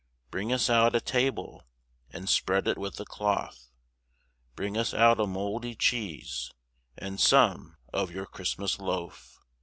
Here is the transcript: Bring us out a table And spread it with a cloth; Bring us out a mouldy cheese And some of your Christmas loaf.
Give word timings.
Bring 0.31 0.51
us 0.51 0.67
out 0.67 0.95
a 0.95 0.99
table 0.99 1.63
And 2.09 2.27
spread 2.27 2.67
it 2.67 2.75
with 2.79 2.99
a 2.99 3.05
cloth; 3.05 3.69
Bring 4.55 4.75
us 4.75 4.95
out 4.95 5.19
a 5.19 5.27
mouldy 5.27 5.75
cheese 5.75 6.49
And 6.97 7.19
some 7.19 7.77
of 7.93 8.09
your 8.09 8.25
Christmas 8.25 8.79
loaf. 8.79 9.37